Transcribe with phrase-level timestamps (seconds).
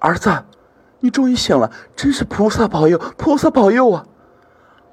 [0.00, 0.44] 儿子，
[1.00, 4.06] 你终于醒了，真是菩萨保佑，菩萨保佑啊！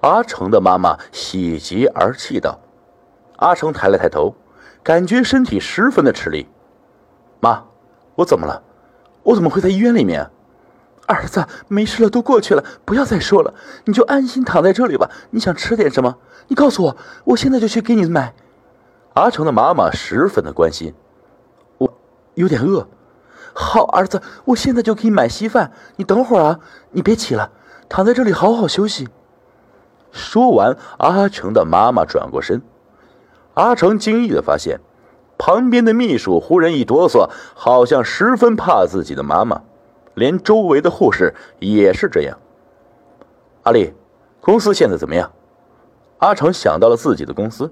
[0.02, 2.60] 阿成的妈妈喜极而泣道。
[3.38, 4.36] 阿成抬了抬头，
[4.84, 6.48] 感觉身体十分的吃力。
[7.40, 7.64] 妈，
[8.16, 8.62] 我怎么了？
[9.24, 10.30] 我怎么会在医院里面？
[11.06, 13.54] 儿子，没事了，都过去了，不要再说了，
[13.86, 15.10] 你就安心躺在这里吧。
[15.30, 16.18] 你想吃点什么？
[16.50, 18.34] 你告诉我，我现在就去给你买。
[19.14, 20.94] 阿成的妈妈十分的关心。
[21.78, 21.94] 我
[22.34, 22.86] 有点饿。
[23.60, 25.72] 好，儿子，我现在就给你买稀饭。
[25.96, 26.60] 你等会儿啊，
[26.92, 27.50] 你别起了，
[27.90, 29.10] 躺在这里好好休息。
[30.12, 32.62] 说完，阿成的妈妈转过身。
[33.56, 34.80] 阿成惊异的发现，
[35.40, 39.64] 旁边的秘书忽然一哆嗦，好像十分怕自己的妈妈。
[40.14, 42.38] 连周围的护士也是这样。
[43.64, 43.96] 阿丽，
[44.40, 45.32] 公司现在怎么样？
[46.20, 47.72] 阿成想到了自己的公司。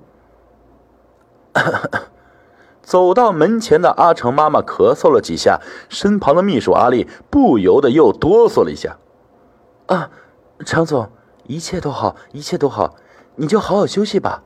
[2.86, 8.98] 走到门前的阿成妈妈咳嗽了几下，身旁的秘书阿丽不由得又哆嗦了一下。
[9.88, 10.12] 啊，
[10.64, 11.10] 常总，
[11.48, 12.96] 一切都好，一切都好，
[13.38, 14.44] 你就好好休息吧。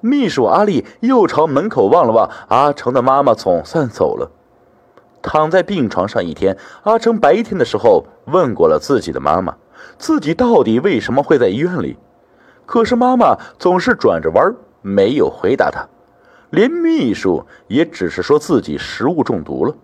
[0.00, 4.32] 秘书阿丽又朝门口望了望，阿成的妈妈总算走了。
[5.22, 9.56] 躺在病床上一天，阿成白天的时候问过了自己的妈妈，
[9.96, 11.96] 自己到底为什么会在医院里？
[12.66, 15.88] 可是妈妈总是转着弯没有回答他。
[16.50, 19.74] 连秘书也只是说自己食物中毒了。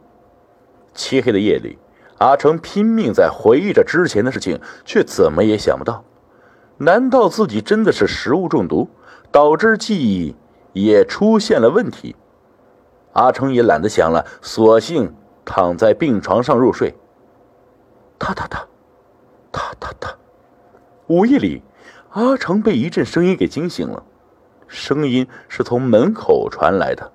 [0.94, 1.78] 漆黑的夜里，
[2.18, 6.04] 阿成拼命在回忆着之前的事情，却怎么也想不到，
[6.78, 8.88] 难道自己真的是食物中毒，
[9.30, 10.36] 导致记忆
[10.72, 12.16] 也出现了问题？
[13.12, 15.14] 阿成也懒得想了，索性。
[15.46, 16.94] 躺在病床上入睡。
[18.16, 18.66] 哒哒哒，
[19.52, 20.16] 哒哒哒。
[21.08, 21.62] 午夜里，
[22.12, 24.02] 阿成被一阵声音给惊醒了。
[24.66, 27.12] 声音是从门口传来的。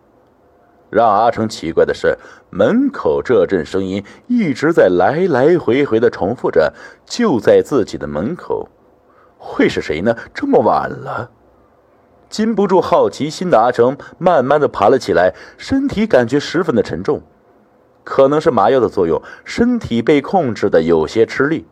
[0.90, 2.18] 让阿成奇怪的是，
[2.50, 6.74] 门口这阵声音一直在来来回回的重复着，
[7.06, 8.68] 就在自己的门口。
[9.38, 10.16] 会是谁呢？
[10.34, 11.30] 这么晚了。
[12.28, 17.22] 禁不住好奇心的阿成，慢慢的爬了起来，身体感觉十分的沉重。
[18.04, 21.68] 可能是麻药的作用，身体被控制的有些吃力。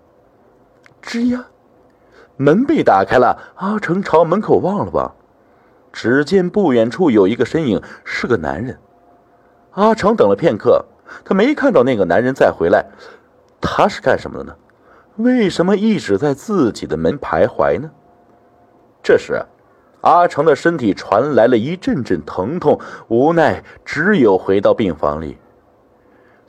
[1.03, 1.47] 吱呀，
[2.35, 3.53] 门被打开了。
[3.55, 5.15] 阿成朝门口望了望，
[5.91, 8.77] 只见不远处有一个身影，是个男人。
[9.71, 10.85] 阿成等了片刻，
[11.23, 12.85] 他没看到那个男人再回来。
[13.59, 14.55] 他是干什么的呢？
[15.17, 17.89] 为什么一直在自己的门徘徊呢？
[19.01, 19.41] 这时，
[20.01, 25.37] 阿成的身体传来了一阵阵疼痛，无奈只有回到病房里。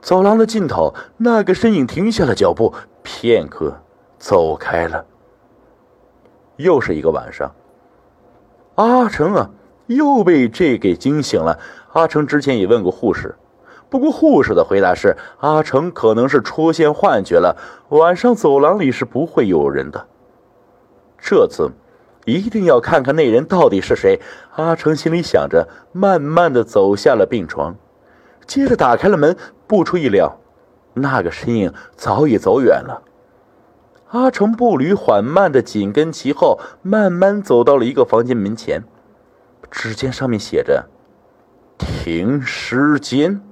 [0.01, 3.81] 走廊的尽头，那个身影停下了脚步，片刻，
[4.19, 5.05] 走开了。
[6.57, 7.51] 又是一个晚上，
[8.79, 9.51] 阿成啊，
[9.87, 11.59] 又被这给惊醒了。
[11.95, 13.35] 阿成之前也问过护士，
[13.91, 17.57] 不过护士的回答是：阿成可能是出现幻觉了，
[17.89, 20.07] 晚上走廊里是不会有人的。
[21.21, 21.73] 这次，
[22.25, 24.21] 一定要看看那人到底是谁。
[24.55, 27.75] 阿成心里想着，慢慢的走下了病床。
[28.47, 30.39] 接着打开了门，不出意料，
[30.95, 33.03] 那个身影早已走远了。
[34.11, 38.83] 阿成步履缓慢的紧跟其后，慢慢走到了一个房间门前。
[39.71, 40.89] 只见上面写着
[41.77, 43.43] “停尸间”。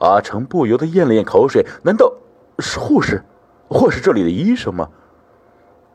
[0.00, 2.12] 阿成不由得咽了咽口水，难道
[2.58, 3.24] 是护士，
[3.68, 4.90] 或是这里的医生吗？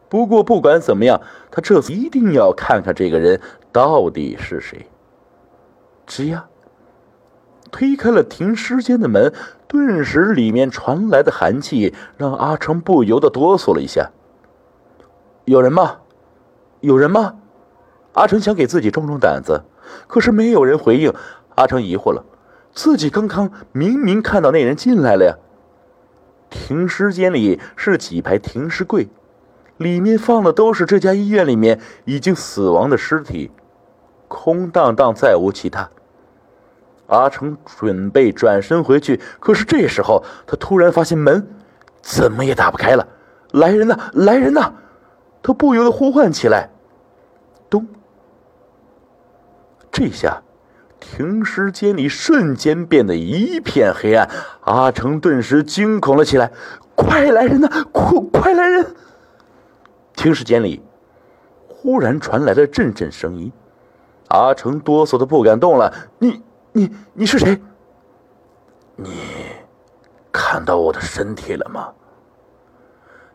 [0.09, 1.21] 不过不管怎么样，
[1.51, 3.39] 他这次一定要看看这个人
[3.71, 4.87] 到底是谁。
[6.07, 6.45] 吱呀。
[7.73, 9.33] 推开了停尸间的门，
[9.67, 14.11] 顿时里面传来的寒气让阿成不由得哆嗦了一下。
[15.45, 15.97] 有人吗？
[16.81, 17.33] 有人吗？
[18.13, 19.63] 阿成想给自己壮壮胆子，
[20.07, 21.11] 可是没有人回应。
[21.55, 22.23] 阿成疑惑了，
[22.73, 25.37] 自己刚刚明明看到那人进来了呀。
[26.51, 29.09] 停尸间里是几排停尸柜，
[29.77, 33.49] 里面放的都是这家医院里面已经死亡的尸体，
[34.27, 35.89] 空荡荡，再无其他。
[37.07, 41.47] 阿成准备转身回去，可是这时候他突然发现门
[42.01, 43.07] 怎么也打不开了。
[43.51, 43.97] 来人呐！
[44.13, 44.73] 来人呐！
[45.43, 46.69] 他不由得呼唤起来。
[47.69, 47.87] 咚！
[49.91, 50.41] 这下
[50.99, 54.27] 停尸间里瞬间变得一片黑暗。
[54.61, 56.51] 阿成顿时惊恐了起来
[56.95, 57.69] ：“快来人呐！
[57.91, 58.95] 快快来人！”
[60.15, 60.81] 停尸间里
[61.67, 63.51] 忽然传来了阵阵声音。
[64.29, 65.93] 阿成哆嗦的不敢动了。
[66.17, 66.41] 你。
[66.73, 67.61] 你你是谁？
[68.95, 69.11] 你
[70.31, 71.93] 看到我的身体了吗？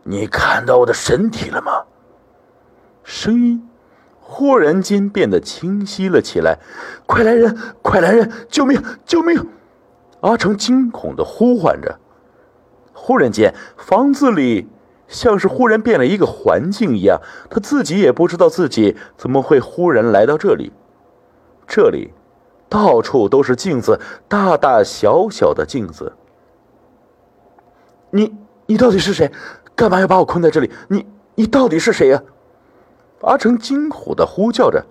[0.03, 1.83] 你看到我的身体了吗？
[3.03, 3.67] 声音
[4.19, 6.59] 忽然间变得清晰了起来。
[7.05, 7.57] 快来人！
[7.81, 8.29] 快来人！
[8.49, 8.83] 救命！
[9.05, 9.47] 救命！
[10.21, 11.97] 阿成惊恐的呼唤着。
[12.93, 14.67] 忽然间，房子里
[15.07, 20.73] 像是忽然变了一个环境一样，他自己也不知道自己怎么会忽然来到这里。
[21.65, 22.13] 这里
[22.69, 26.13] 到处都是镜子，大大小小的镜子。
[28.11, 28.37] 你
[28.67, 29.31] 你到底是谁？
[29.75, 30.71] 干嘛要把我困在这里？
[30.87, 32.21] 你你到底是谁呀？
[33.21, 34.81] 阿成惊恐的呼叫着：“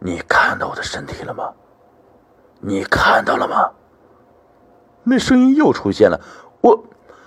[0.00, 1.52] 你看到我的身体了吗？
[2.60, 3.70] 你看到了吗？”
[5.04, 6.20] 那声音又出现了。
[6.60, 6.84] 我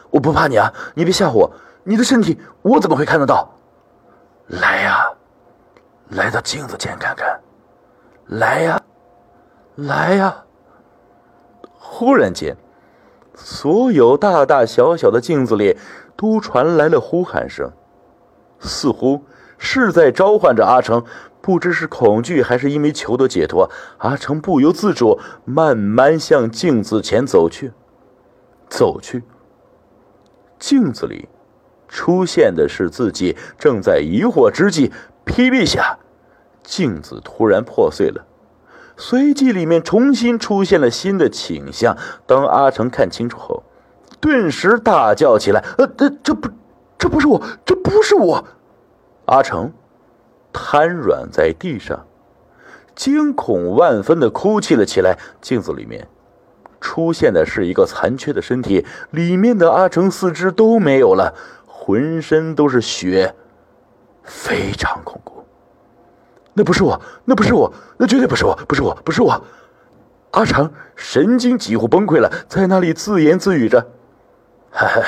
[0.10, 0.74] 我不怕你啊！
[0.94, 1.52] 你别吓唬我！
[1.84, 3.48] 你的身体我怎么会看得到？
[4.48, 5.12] 来呀，
[6.10, 7.40] 来到镜子前看看。
[8.28, 8.82] 来呀，
[9.76, 10.46] 来呀！
[11.78, 12.56] 忽然间，
[13.34, 15.78] 所有大大小小的镜子里
[16.16, 17.72] 都传来了呼喊声，
[18.60, 19.24] 似乎
[19.58, 21.04] 是在召唤着阿成。
[21.42, 23.70] 不知是恐惧还是因为求得解脱，
[24.00, 27.72] 阿成不由自主慢慢向镜子前走去。
[28.68, 29.24] 走去，
[30.58, 31.30] 镜子里
[31.88, 34.92] 出现的是自己正在疑惑之际，
[35.24, 36.00] 霹雳下，
[36.64, 38.26] 镜子突然破碎了，
[38.98, 41.98] 随即里面重新出现了新的景象。
[42.26, 43.64] 当阿成看清楚后，
[44.20, 46.50] 顿时大叫起来：“呃，这这不，
[46.98, 48.46] 这不是我，这不是我！”
[49.26, 49.72] 阿成。
[50.58, 52.08] 瘫软在地上，
[52.96, 55.18] 惊恐万分的哭泣了起来。
[55.42, 56.08] 镜子里面
[56.80, 61.36] 出现的是一个残缺的身体，里面的阿成四肢都没有了，
[61.68, 63.36] 浑身都是血，
[64.24, 65.35] 非常恐怖。
[66.58, 69.46] 那不是我，那不是我，那绝对不是我，不是我，不是我！
[70.32, 73.82] 阿成神经几乎崩溃了，在那里自言自语着
[74.72, 75.02] ：“哈哈，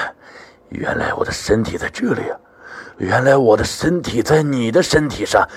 [0.69, 2.37] 原来我的身体在这里啊！”
[2.99, 5.47] 原来我的身体在你的身体上，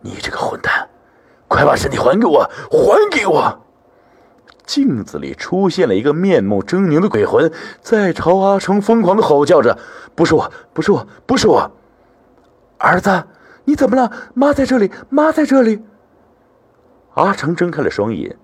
[0.00, 0.88] 你这个混蛋，
[1.48, 3.60] 快把身体还给我，还给我！
[4.66, 7.50] 镜子里出现了一个面目狰狞的鬼魂，
[7.82, 9.76] 在朝阿成疯狂的吼叫着
[10.14, 11.72] ：“不是我，不是我，不是我！
[12.78, 13.24] 儿子，
[13.64, 14.10] 你怎么了？
[14.34, 15.82] 妈在这里，妈在这里！”
[17.14, 18.36] 阿成睁开了双眼，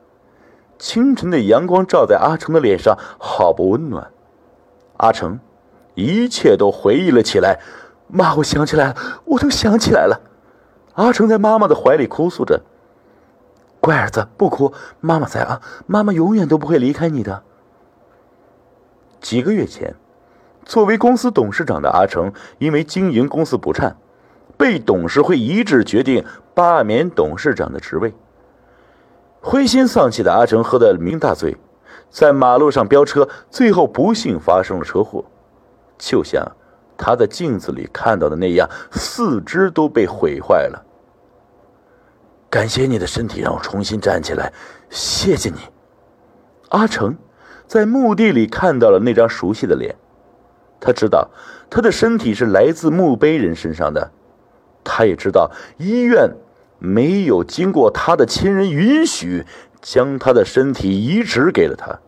[0.79, 4.11] 清晨的阳光照在阿成的脸上，好不温暖。
[4.99, 5.39] 阿成，
[5.95, 7.61] 一切都回忆了起来。
[8.09, 10.21] 妈，我想起来了，我都想起来了。
[10.95, 12.63] 阿成在妈妈的怀里哭诉着
[13.81, 17.43] ：“乖儿子，不哭，妈妈在啊，妈妈永远都不会离开你的。”
[19.21, 19.95] 几个月前，
[20.65, 23.97] 作为公司董事长的阿成，因为经营公司不善，
[24.57, 26.25] 被董事会一致决定
[26.55, 28.15] 罢免董事长的职位。
[29.41, 31.57] 灰心丧气的阿成喝得酩酊大醉，
[32.11, 35.25] 在马路上飙车，最后不幸发生了车祸，
[35.99, 36.45] 就像……
[36.99, 40.83] 他在镜子里看到的那样，四肢都被毁坏了。
[42.49, 44.51] 感谢你的身体让我重新站起来，
[44.89, 45.59] 谢谢你，
[46.71, 47.15] 阿成。
[47.67, 49.95] 在墓地里看到了那张熟悉的脸，
[50.81, 51.29] 他知道
[51.69, 54.11] 他的身体是来自墓碑人身上的，
[54.87, 56.31] 他也知道医院
[56.79, 59.45] 没有经过他的亲人允许，
[59.83, 61.99] 将他的身体移植给了他。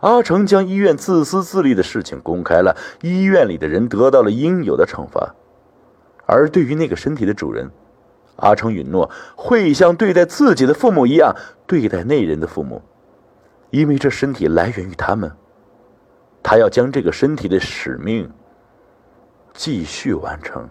[0.00, 5.34] 阿成将医院自私自利的事情公开了，医院里的人得到了应有的惩罚。
[6.26, 7.70] 而对于那个身体的主人，
[8.36, 11.34] 阿成允诺会像对待自己的父母一样
[11.66, 12.82] 对待那人的父母，
[13.70, 15.32] 因为这身体来源于他们。
[16.42, 18.30] 他要将这个身体的使命
[19.54, 20.68] 继续完成。